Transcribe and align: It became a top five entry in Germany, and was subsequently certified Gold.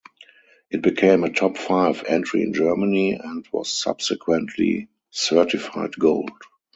It 0.71 0.81
became 0.81 1.23
a 1.23 1.29
top 1.31 1.59
five 1.59 2.03
entry 2.07 2.41
in 2.41 2.53
Germany, 2.55 3.19
and 3.23 3.47
was 3.51 3.71
subsequently 3.71 4.87
certified 5.11 5.93
Gold. 5.95 6.31